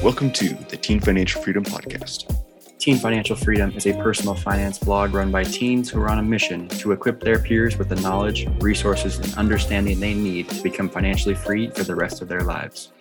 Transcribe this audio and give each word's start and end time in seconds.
Welcome 0.00 0.30
to 0.34 0.50
the 0.50 0.76
Teen 0.76 1.00
Financial 1.00 1.42
Freedom 1.42 1.64
Podcast. 1.64 2.32
Teen 2.78 2.98
Financial 2.98 3.34
Freedom 3.34 3.72
is 3.72 3.84
a 3.84 3.94
personal 3.94 4.36
finance 4.36 4.78
blog 4.78 5.12
run 5.12 5.32
by 5.32 5.42
teens 5.42 5.90
who 5.90 6.00
are 6.00 6.08
on 6.08 6.20
a 6.20 6.22
mission 6.22 6.68
to 6.68 6.92
equip 6.92 7.18
their 7.18 7.40
peers 7.40 7.76
with 7.76 7.88
the 7.88 7.96
knowledge, 7.96 8.46
resources, 8.60 9.18
and 9.18 9.34
understanding 9.34 9.98
they 9.98 10.14
need 10.14 10.48
to 10.50 10.62
become 10.62 10.88
financially 10.88 11.34
free 11.34 11.70
for 11.70 11.82
the 11.82 11.96
rest 11.96 12.22
of 12.22 12.28
their 12.28 12.42
lives. 12.42 12.92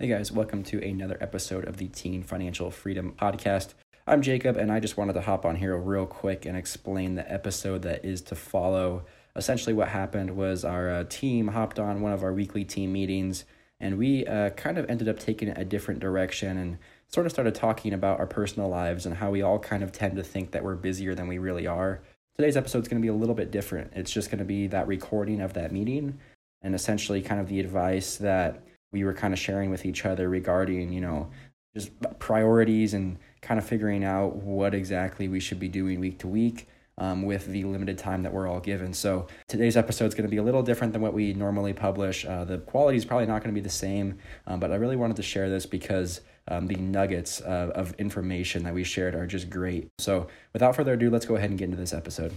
Hey 0.00 0.08
guys, 0.08 0.32
welcome 0.32 0.64
to 0.64 0.82
another 0.82 1.16
episode 1.20 1.64
of 1.68 1.76
the 1.76 1.86
Teen 1.86 2.24
Financial 2.24 2.72
Freedom 2.72 3.14
Podcast. 3.16 3.74
I'm 4.08 4.20
Jacob, 4.20 4.56
and 4.56 4.72
I 4.72 4.80
just 4.80 4.96
wanted 4.96 5.12
to 5.12 5.20
hop 5.20 5.46
on 5.46 5.54
here 5.54 5.76
real 5.76 6.06
quick 6.06 6.44
and 6.44 6.56
explain 6.56 7.14
the 7.14 7.32
episode 7.32 7.82
that 7.82 8.04
is 8.04 8.20
to 8.22 8.34
follow 8.34 9.04
essentially 9.36 9.74
what 9.74 9.88
happened 9.88 10.36
was 10.36 10.64
our 10.64 10.90
uh, 10.90 11.04
team 11.08 11.48
hopped 11.48 11.78
on 11.78 12.00
one 12.00 12.12
of 12.12 12.22
our 12.22 12.32
weekly 12.32 12.64
team 12.64 12.92
meetings 12.92 13.44
and 13.80 13.98
we 13.98 14.26
uh, 14.26 14.50
kind 14.50 14.78
of 14.78 14.88
ended 14.88 15.08
up 15.08 15.18
taking 15.18 15.48
a 15.48 15.64
different 15.64 16.00
direction 16.00 16.56
and 16.56 16.78
sort 17.08 17.26
of 17.26 17.32
started 17.32 17.54
talking 17.54 17.92
about 17.92 18.18
our 18.18 18.26
personal 18.26 18.68
lives 18.68 19.04
and 19.04 19.16
how 19.16 19.30
we 19.30 19.42
all 19.42 19.58
kind 19.58 19.82
of 19.82 19.92
tend 19.92 20.16
to 20.16 20.22
think 20.22 20.52
that 20.52 20.64
we're 20.64 20.74
busier 20.74 21.14
than 21.14 21.28
we 21.28 21.38
really 21.38 21.66
are. 21.66 22.00
Today's 22.36 22.56
episode 22.56 22.82
is 22.82 22.88
going 22.88 23.00
to 23.00 23.04
be 23.04 23.10
a 23.10 23.14
little 23.14 23.34
bit 23.34 23.50
different. 23.50 23.92
It's 23.94 24.10
just 24.10 24.30
going 24.30 24.38
to 24.38 24.44
be 24.44 24.66
that 24.68 24.86
recording 24.86 25.40
of 25.40 25.52
that 25.54 25.72
meeting 25.72 26.18
and 26.62 26.74
essentially 26.74 27.20
kind 27.20 27.40
of 27.40 27.48
the 27.48 27.60
advice 27.60 28.16
that 28.16 28.62
we 28.92 29.04
were 29.04 29.12
kind 29.12 29.34
of 29.34 29.38
sharing 29.38 29.70
with 29.70 29.84
each 29.84 30.06
other 30.06 30.28
regarding, 30.28 30.92
you 30.92 31.00
know, 31.00 31.28
just 31.74 31.90
priorities 32.18 32.94
and 32.94 33.18
kind 33.42 33.58
of 33.58 33.66
figuring 33.66 34.04
out 34.04 34.36
what 34.36 34.74
exactly 34.74 35.28
we 35.28 35.40
should 35.40 35.58
be 35.58 35.68
doing 35.68 36.00
week 36.00 36.18
to 36.20 36.28
week 36.28 36.68
um, 36.98 37.22
with 37.22 37.46
the 37.46 37.64
limited 37.64 37.98
time 37.98 38.22
that 38.22 38.32
we're 38.32 38.46
all 38.46 38.60
given. 38.60 38.92
So 38.92 39.26
today's 39.48 39.76
episode 39.76 40.06
is 40.06 40.14
going 40.14 40.26
to 40.26 40.30
be 40.30 40.36
a 40.36 40.42
little 40.42 40.62
different 40.62 40.92
than 40.92 41.02
what 41.02 41.12
we 41.12 41.34
normally 41.34 41.72
publish. 41.72 42.24
Uh, 42.24 42.44
the 42.44 42.58
quality 42.58 42.96
is 42.96 43.04
probably 43.04 43.26
not 43.26 43.42
going 43.42 43.54
to 43.54 43.60
be 43.60 43.64
the 43.64 43.68
same, 43.68 44.18
um, 44.46 44.60
but 44.60 44.72
I 44.72 44.76
really 44.76 44.96
wanted 44.96 45.16
to 45.16 45.22
share 45.22 45.48
this 45.48 45.66
because 45.66 46.20
um, 46.48 46.66
the 46.66 46.76
nuggets 46.76 47.40
of 47.40 47.94
information 47.94 48.62
that 48.64 48.74
we 48.74 48.84
shared 48.84 49.14
are 49.14 49.26
just 49.26 49.48
great. 49.48 49.88
So 49.98 50.26
without 50.52 50.76
further 50.76 50.92
ado, 50.92 51.10
let's 51.10 51.26
go 51.26 51.36
ahead 51.36 51.50
and 51.50 51.58
get 51.58 51.66
into 51.66 51.76
this 51.76 51.94
episode. 51.94 52.34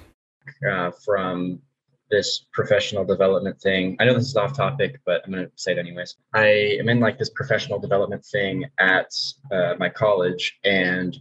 Uh, 0.70 0.92
from 1.04 1.62
this 2.10 2.46
professional 2.54 3.04
development 3.04 3.60
thing. 3.60 3.98
I 4.00 4.06
know 4.06 4.14
this 4.14 4.28
is 4.28 4.36
off 4.36 4.56
topic, 4.56 5.00
but 5.06 5.22
I'm 5.26 5.34
going 5.34 5.46
to 5.46 5.52
say 5.56 5.74
it 5.74 5.78
anyways. 5.78 6.16
I 6.34 6.48
am 6.80 6.90
in 6.90 7.00
like 7.00 7.18
this 7.18 7.30
professional 7.30 7.80
development 7.80 8.26
thing 8.26 8.66
at 8.80 9.12
uh, 9.52 9.74
my 9.78 9.90
college, 9.90 10.58
and 10.64 11.18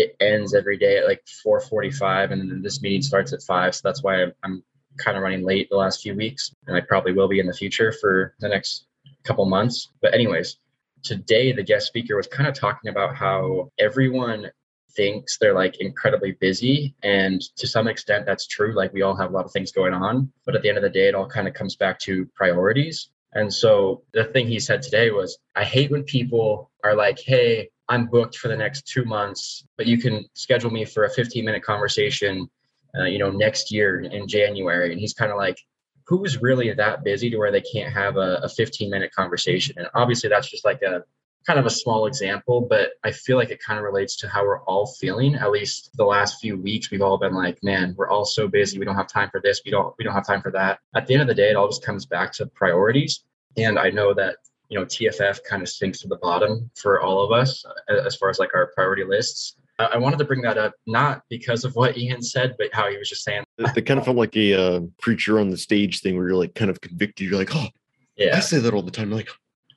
it 0.00 0.16
ends 0.20 0.54
every 0.54 0.76
day 0.76 0.98
at 0.98 1.06
like 1.06 1.22
4:45, 1.46 2.32
and 2.32 2.50
then 2.50 2.62
this 2.62 2.82
meeting 2.82 3.02
starts 3.02 3.32
at 3.32 3.42
five. 3.42 3.74
So 3.74 3.82
that's 3.84 4.02
why 4.02 4.22
I'm, 4.22 4.32
I'm 4.42 4.64
kind 4.98 5.16
of 5.16 5.22
running 5.22 5.44
late 5.44 5.68
the 5.70 5.76
last 5.76 6.02
few 6.02 6.14
weeks, 6.14 6.54
and 6.66 6.76
I 6.76 6.80
probably 6.80 7.12
will 7.12 7.28
be 7.28 7.40
in 7.40 7.46
the 7.46 7.52
future 7.52 7.92
for 7.92 8.34
the 8.40 8.48
next 8.48 8.86
couple 9.24 9.44
months. 9.46 9.88
But 10.00 10.14
anyways, 10.14 10.58
today 11.02 11.52
the 11.52 11.62
guest 11.62 11.86
speaker 11.86 12.16
was 12.16 12.26
kind 12.26 12.48
of 12.48 12.54
talking 12.54 12.90
about 12.90 13.14
how 13.14 13.70
everyone 13.78 14.50
thinks 14.96 15.38
they're 15.38 15.54
like 15.54 15.80
incredibly 15.80 16.32
busy 16.32 16.94
and 17.02 17.40
to 17.56 17.66
some 17.66 17.86
extent 17.86 18.26
that's 18.26 18.46
true 18.46 18.74
like 18.74 18.92
we 18.92 19.02
all 19.02 19.14
have 19.14 19.30
a 19.30 19.32
lot 19.32 19.44
of 19.44 19.52
things 19.52 19.70
going 19.70 19.94
on 19.94 20.30
but 20.44 20.56
at 20.56 20.62
the 20.62 20.68
end 20.68 20.76
of 20.76 20.82
the 20.82 20.90
day 20.90 21.06
it 21.06 21.14
all 21.14 21.28
kind 21.28 21.46
of 21.46 21.54
comes 21.54 21.76
back 21.76 21.98
to 21.98 22.26
priorities 22.34 23.10
and 23.34 23.52
so 23.52 24.02
the 24.12 24.24
thing 24.24 24.48
he 24.48 24.58
said 24.58 24.82
today 24.82 25.10
was 25.10 25.38
i 25.54 25.62
hate 25.62 25.90
when 25.92 26.02
people 26.02 26.70
are 26.82 26.96
like 26.96 27.20
hey 27.20 27.70
I'm 27.90 28.06
booked 28.06 28.38
for 28.38 28.46
the 28.46 28.56
next 28.56 28.86
two 28.86 29.04
months, 29.04 29.66
but 29.76 29.86
you 29.86 29.98
can 29.98 30.24
schedule 30.34 30.70
me 30.70 30.84
for 30.84 31.04
a 31.04 31.10
15 31.10 31.44
minute 31.44 31.62
conversation, 31.64 32.48
uh, 32.96 33.04
you 33.04 33.18
know, 33.18 33.30
next 33.30 33.72
year 33.72 34.00
in 34.00 34.28
January. 34.28 34.92
And 34.92 35.00
he's 35.00 35.12
kind 35.12 35.32
of 35.32 35.36
like, 35.36 35.58
who's 36.06 36.40
really 36.40 36.72
that 36.72 37.02
busy 37.02 37.30
to 37.30 37.36
where 37.36 37.50
they 37.50 37.60
can't 37.60 37.92
have 37.92 38.16
a, 38.16 38.40
a 38.44 38.48
15 38.48 38.88
minute 38.88 39.12
conversation? 39.12 39.74
And 39.76 39.88
obviously, 39.94 40.30
that's 40.30 40.48
just 40.48 40.64
like 40.64 40.82
a 40.82 41.02
kind 41.46 41.58
of 41.58 41.66
a 41.66 41.70
small 41.70 42.06
example, 42.06 42.60
but 42.60 42.90
I 43.02 43.10
feel 43.10 43.36
like 43.36 43.50
it 43.50 43.60
kind 43.60 43.78
of 43.78 43.84
relates 43.84 44.16
to 44.18 44.28
how 44.28 44.44
we're 44.44 44.62
all 44.62 44.86
feeling. 44.86 45.34
At 45.34 45.50
least 45.50 45.90
the 45.96 46.04
last 46.04 46.40
few 46.40 46.60
weeks, 46.60 46.92
we've 46.92 47.02
all 47.02 47.18
been 47.18 47.34
like, 47.34 47.58
man, 47.62 47.94
we're 47.96 48.10
all 48.10 48.24
so 48.24 48.46
busy. 48.46 48.78
We 48.78 48.84
don't 48.84 48.94
have 48.94 49.08
time 49.08 49.30
for 49.30 49.40
this. 49.40 49.62
We 49.64 49.72
don't. 49.72 49.94
We 49.98 50.04
don't 50.04 50.14
have 50.14 50.26
time 50.26 50.42
for 50.42 50.52
that. 50.52 50.78
At 50.94 51.08
the 51.08 51.14
end 51.14 51.22
of 51.22 51.28
the 51.28 51.34
day, 51.34 51.50
it 51.50 51.56
all 51.56 51.68
just 51.68 51.84
comes 51.84 52.06
back 52.06 52.32
to 52.34 52.46
priorities. 52.46 53.24
And 53.56 53.80
I 53.80 53.90
know 53.90 54.14
that 54.14 54.36
you 54.70 54.78
know 54.78 54.86
TFF 54.86 55.42
kind 55.44 55.62
of 55.62 55.68
sinks 55.68 56.00
to 56.00 56.08
the 56.08 56.16
bottom 56.16 56.70
for 56.74 57.02
all 57.02 57.22
of 57.24 57.32
us 57.32 57.64
uh, 57.66 57.94
as 58.06 58.16
far 58.16 58.30
as 58.30 58.38
like 58.38 58.54
our 58.54 58.68
priority 58.74 59.04
lists. 59.04 59.56
I 59.78 59.96
wanted 59.96 60.18
to 60.18 60.26
bring 60.26 60.42
that 60.42 60.58
up 60.58 60.74
not 60.86 61.22
because 61.30 61.64
of 61.64 61.74
what 61.74 61.96
Ian 61.96 62.20
said, 62.20 62.54
but 62.58 62.68
how 62.70 62.90
he 62.90 62.98
was 62.98 63.08
just 63.08 63.24
saying. 63.24 63.44
They 63.74 63.80
kind 63.80 63.98
of 63.98 64.04
felt 64.04 64.18
like 64.18 64.36
a 64.36 64.52
uh, 64.52 64.80
preacher 65.00 65.40
on 65.40 65.48
the 65.48 65.56
stage 65.56 66.02
thing 66.02 66.18
where 66.18 66.28
you're 66.28 66.36
like 66.36 66.54
kind 66.54 66.70
of 66.70 66.82
convicted. 66.82 67.26
You're 67.26 67.38
like, 67.38 67.56
oh, 67.56 67.68
yeah, 68.14 68.36
I 68.36 68.40
say 68.40 68.58
that 68.58 68.74
all 68.74 68.82
the 68.82 68.90
time. 68.90 69.10
I'm 69.10 69.16
like, 69.16 69.30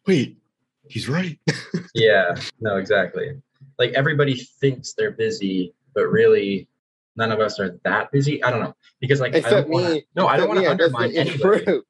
wait, 0.06 0.38
he's 0.90 1.08
right. 1.08 1.40
yeah, 1.96 2.36
no, 2.60 2.76
exactly. 2.76 3.42
Like 3.80 3.92
everybody 3.94 4.36
thinks 4.36 4.94
they're 4.94 5.12
busy, 5.12 5.74
but 5.96 6.08
really 6.08 6.68
none 7.16 7.32
of 7.32 7.40
us 7.40 7.60
are 7.60 7.80
that 7.84 8.12
busy. 8.12 8.44
I 8.44 8.52
don't 8.52 8.60
know 8.60 8.76
because 9.00 9.22
like 9.22 9.34
Except 9.34 9.54
I 9.54 9.62
don't 9.62 9.70
wanna, 9.70 9.90
me. 9.96 10.06
no, 10.16 10.28
I 10.28 10.38
don't 10.38 10.50
want 10.50 10.60
to 10.60 10.70
undermine 10.70 11.14
that's 11.14 11.30
anybody 11.30 11.64
true. 11.64 11.84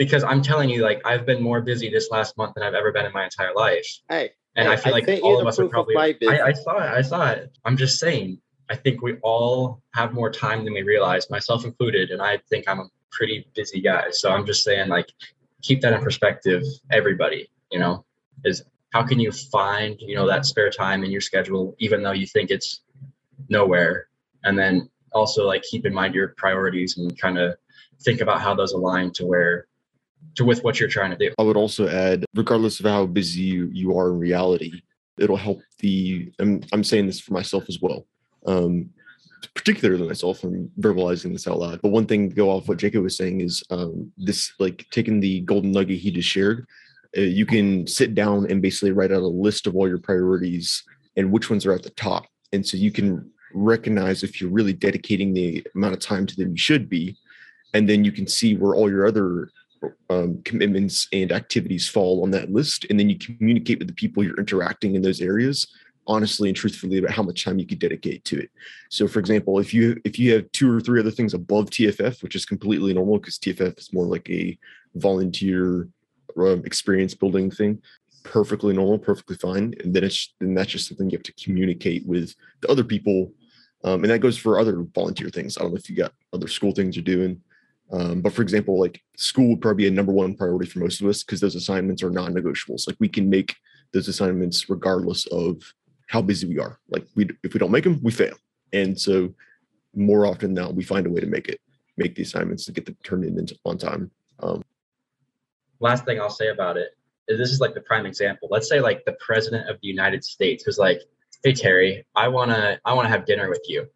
Because 0.00 0.24
I'm 0.24 0.40
telling 0.40 0.70
you, 0.70 0.82
like 0.82 1.02
I've 1.04 1.26
been 1.26 1.42
more 1.42 1.60
busy 1.60 1.90
this 1.90 2.08
last 2.10 2.38
month 2.38 2.54
than 2.54 2.64
I've 2.64 2.72
ever 2.72 2.90
been 2.90 3.04
in 3.04 3.12
my 3.12 3.24
entire 3.24 3.52
life. 3.54 3.86
Hey, 4.08 4.30
And 4.56 4.66
Hey, 4.66 4.72
I 4.72 4.76
feel 4.76 4.94
I 4.94 5.00
like 5.00 5.20
all 5.22 5.38
of 5.38 5.46
us 5.46 5.58
are 5.58 5.68
probably. 5.68 5.94
I, 5.94 6.40
I 6.40 6.52
saw 6.52 6.78
it. 6.78 6.90
I 6.90 7.02
saw 7.02 7.28
it. 7.28 7.54
I'm 7.66 7.76
just 7.76 8.00
saying. 8.00 8.40
I 8.70 8.76
think 8.76 9.02
we 9.02 9.16
all 9.22 9.82
have 9.92 10.14
more 10.14 10.30
time 10.30 10.64
than 10.64 10.72
we 10.72 10.80
realize, 10.80 11.28
myself 11.28 11.66
included. 11.66 12.12
And 12.12 12.22
I 12.22 12.38
think 12.48 12.64
I'm 12.66 12.80
a 12.80 12.88
pretty 13.10 13.46
busy 13.54 13.82
guy. 13.82 14.04
So 14.10 14.30
I'm 14.30 14.46
just 14.46 14.64
saying, 14.64 14.88
like, 14.88 15.12
keep 15.60 15.82
that 15.82 15.92
in 15.92 16.00
perspective. 16.00 16.62
Everybody, 16.90 17.50
you 17.70 17.78
know, 17.78 18.06
is 18.46 18.62
how 18.94 19.02
can 19.02 19.20
you 19.20 19.30
find 19.30 19.96
you 19.98 20.14
know 20.14 20.26
that 20.26 20.46
spare 20.46 20.70
time 20.70 21.04
in 21.04 21.10
your 21.10 21.20
schedule, 21.20 21.76
even 21.78 22.02
though 22.02 22.12
you 22.12 22.26
think 22.26 22.50
it's 22.50 22.80
nowhere, 23.50 24.06
and 24.44 24.58
then 24.58 24.88
also 25.12 25.46
like 25.46 25.62
keep 25.64 25.84
in 25.84 25.92
mind 25.92 26.14
your 26.14 26.28
priorities 26.38 26.96
and 26.96 27.20
kind 27.20 27.36
of 27.36 27.54
think 28.00 28.22
about 28.22 28.40
how 28.40 28.54
those 28.54 28.72
align 28.72 29.12
to 29.12 29.26
where 29.26 29.66
to 30.36 30.44
with 30.44 30.62
what 30.64 30.78
you're 30.78 30.88
trying 30.88 31.10
to 31.10 31.16
do. 31.16 31.32
I 31.38 31.42
would 31.42 31.56
also 31.56 31.88
add, 31.88 32.24
regardless 32.34 32.80
of 32.80 32.86
how 32.86 33.06
busy 33.06 33.42
you, 33.42 33.70
you 33.72 33.96
are 33.98 34.10
in 34.10 34.18
reality, 34.18 34.82
it'll 35.18 35.36
help 35.36 35.60
the. 35.78 36.32
I'm, 36.38 36.62
I'm 36.72 36.84
saying 36.84 37.06
this 37.06 37.20
for 37.20 37.32
myself 37.32 37.64
as 37.68 37.78
well, 37.80 38.06
um, 38.46 38.90
particularly 39.54 40.06
myself. 40.06 40.44
I'm 40.44 40.70
verbalizing 40.80 41.32
this 41.32 41.46
out 41.46 41.58
loud. 41.58 41.80
But 41.82 41.90
one 41.90 42.06
thing 42.06 42.30
to 42.30 42.34
go 42.34 42.50
off 42.50 42.68
what 42.68 42.78
Jacob 42.78 43.02
was 43.02 43.16
saying 43.16 43.40
is 43.40 43.62
um, 43.70 44.10
this, 44.16 44.52
like 44.58 44.86
taking 44.90 45.20
the 45.20 45.40
golden 45.40 45.72
nugget 45.72 45.98
he 45.98 46.10
just 46.10 46.28
shared. 46.28 46.66
Uh, 47.16 47.22
you 47.22 47.44
can 47.44 47.86
sit 47.86 48.14
down 48.14 48.48
and 48.50 48.62
basically 48.62 48.92
write 48.92 49.12
out 49.12 49.22
a 49.22 49.26
list 49.26 49.66
of 49.66 49.74
all 49.74 49.88
your 49.88 49.98
priorities 49.98 50.84
and 51.16 51.32
which 51.32 51.50
ones 51.50 51.66
are 51.66 51.72
at 51.72 51.82
the 51.82 51.90
top, 51.90 52.26
and 52.52 52.66
so 52.66 52.76
you 52.76 52.92
can 52.92 53.30
recognize 53.52 54.22
if 54.22 54.40
you're 54.40 54.50
really 54.50 54.72
dedicating 54.72 55.34
the 55.34 55.66
amount 55.74 55.92
of 55.92 55.98
time 55.98 56.24
to 56.24 56.36
them 56.36 56.50
you 56.50 56.56
should 56.56 56.88
be, 56.88 57.16
and 57.74 57.88
then 57.88 58.04
you 58.04 58.12
can 58.12 58.28
see 58.28 58.56
where 58.56 58.76
all 58.76 58.88
your 58.88 59.06
other 59.06 59.50
um, 60.10 60.42
commitments 60.44 61.08
and 61.12 61.32
activities 61.32 61.88
fall 61.88 62.22
on 62.22 62.30
that 62.32 62.52
list 62.52 62.86
and 62.90 62.98
then 62.98 63.08
you 63.08 63.18
communicate 63.18 63.78
with 63.78 63.88
the 63.88 63.94
people 63.94 64.22
you're 64.22 64.38
interacting 64.38 64.94
in 64.94 65.02
those 65.02 65.20
areas 65.20 65.66
honestly 66.06 66.48
and 66.48 66.56
truthfully 66.56 66.98
about 66.98 67.12
how 67.12 67.22
much 67.22 67.44
time 67.44 67.58
you 67.58 67.66
could 67.66 67.78
dedicate 67.78 68.24
to 68.24 68.40
it. 68.40 68.50
So 68.88 69.06
for 69.06 69.20
example 69.20 69.58
if 69.58 69.72
you 69.72 70.00
if 70.04 70.18
you 70.18 70.32
have 70.34 70.50
two 70.52 70.70
or 70.70 70.80
three 70.80 71.00
other 71.00 71.10
things 71.10 71.34
above 71.34 71.66
tff 71.70 72.22
which 72.22 72.34
is 72.34 72.44
completely 72.44 72.92
normal 72.92 73.18
because 73.18 73.38
tff 73.38 73.78
is 73.78 73.92
more 73.92 74.06
like 74.06 74.28
a 74.28 74.58
volunteer 74.94 75.88
um, 76.38 76.62
experience 76.64 77.14
building 77.14 77.50
thing 77.50 77.80
perfectly 78.22 78.74
normal 78.74 78.98
perfectly 78.98 79.36
fine 79.36 79.74
and 79.82 79.94
then 79.94 80.04
it's 80.04 80.34
then 80.40 80.54
that's 80.54 80.72
just 80.72 80.88
something 80.88 81.08
you 81.08 81.16
have 81.16 81.22
to 81.22 81.44
communicate 81.44 82.06
with 82.06 82.34
the 82.60 82.68
other 82.68 82.84
people. 82.84 83.32
Um, 83.82 84.04
and 84.04 84.10
that 84.10 84.20
goes 84.20 84.36
for 84.36 84.60
other 84.60 84.84
volunteer 84.94 85.30
things. 85.30 85.56
I 85.56 85.62
don't 85.62 85.70
know 85.70 85.78
if 85.78 85.88
you 85.88 85.96
got 85.96 86.12
other 86.34 86.48
school 86.48 86.72
things 86.72 86.96
you're 86.96 87.02
doing 87.02 87.40
um, 87.92 88.20
but 88.20 88.32
for 88.32 88.42
example, 88.42 88.78
like 88.78 89.02
school 89.16 89.48
would 89.48 89.60
probably 89.60 89.84
be 89.84 89.88
a 89.88 89.90
number 89.90 90.12
one 90.12 90.34
priority 90.34 90.68
for 90.68 90.78
most 90.78 91.00
of 91.00 91.08
us 91.08 91.22
because 91.22 91.40
those 91.40 91.56
assignments 91.56 92.02
are 92.02 92.10
non-negotiables. 92.10 92.86
Like 92.86 92.96
we 93.00 93.08
can 93.08 93.28
make 93.28 93.56
those 93.92 94.08
assignments 94.08 94.70
regardless 94.70 95.26
of 95.26 95.74
how 96.08 96.22
busy 96.22 96.46
we 96.46 96.58
are. 96.58 96.78
Like 96.88 97.06
we, 97.16 97.28
if 97.42 97.52
we 97.52 97.58
don't 97.58 97.72
make 97.72 97.84
them, 97.84 98.00
we 98.02 98.12
fail. 98.12 98.36
And 98.72 98.98
so 98.98 99.34
more 99.94 100.26
often 100.26 100.54
than 100.54 100.64
not, 100.64 100.74
we 100.74 100.84
find 100.84 101.06
a 101.06 101.10
way 101.10 101.20
to 101.20 101.26
make 101.26 101.48
it, 101.48 101.60
make 101.96 102.14
the 102.14 102.22
assignments 102.22 102.64
to 102.66 102.72
get 102.72 102.86
them 102.86 102.96
turned 103.02 103.24
in 103.24 103.46
on 103.64 103.78
time. 103.78 104.10
Um, 104.40 104.62
last 105.80 106.04
thing 106.04 106.20
I'll 106.20 106.30
say 106.30 106.48
about 106.48 106.76
it 106.76 106.96
is 107.26 107.38
this 107.38 107.50
is 107.50 107.60
like 107.60 107.74
the 107.74 107.80
prime 107.80 108.06
example. 108.06 108.48
Let's 108.50 108.68
say 108.68 108.80
like 108.80 109.04
the 109.04 109.16
president 109.24 109.68
of 109.68 109.78
the 109.82 109.88
United 109.88 110.22
States 110.24 110.64
was 110.66 110.78
like, 110.78 111.00
"Hey 111.42 111.52
Terry, 111.52 112.06
I 112.14 112.28
wanna 112.28 112.78
I 112.84 112.94
wanna 112.94 113.08
have 113.08 113.26
dinner 113.26 113.48
with 113.48 113.64
you, 113.66 113.88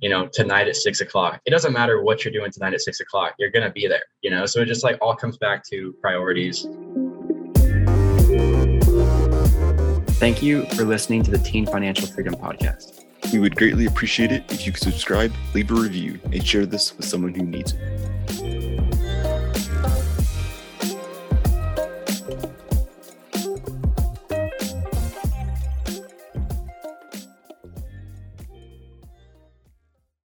you 0.00 0.08
know, 0.08 0.26
tonight 0.26 0.68
at 0.68 0.76
six 0.76 1.00
o'clock. 1.00 1.40
It 1.46 1.50
doesn't 1.50 1.72
matter 1.72 2.02
what 2.02 2.24
you're 2.24 2.32
doing 2.32 2.50
tonight 2.50 2.74
at 2.74 2.80
six 2.80 3.00
o'clock. 3.00 3.34
You're 3.38 3.50
gonna 3.50 3.70
be 3.70 3.86
there, 3.86 4.02
you 4.22 4.30
know. 4.30 4.46
So 4.46 4.60
it 4.60 4.66
just 4.66 4.84
like 4.84 4.98
all 5.00 5.14
comes 5.14 5.36
back 5.38 5.64
to 5.70 5.94
priorities. 6.00 6.66
Thank 10.18 10.42
you 10.42 10.64
for 10.70 10.84
listening 10.84 11.22
to 11.24 11.30
the 11.30 11.38
Teen 11.38 11.66
Financial 11.66 12.06
Freedom 12.06 12.34
Podcast. 12.34 13.04
we 13.32 13.38
would 13.38 13.56
greatly 13.56 13.86
appreciate 13.86 14.32
it 14.32 14.44
if 14.52 14.64
you 14.66 14.72
could 14.72 14.82
subscribe, 14.82 15.32
leave 15.54 15.70
a 15.70 15.74
review, 15.74 16.20
and 16.32 16.46
share 16.46 16.66
this 16.66 16.96
with 16.96 17.06
someone 17.06 17.34
who 17.34 17.42
needs 17.42 17.72
it. 17.72 17.93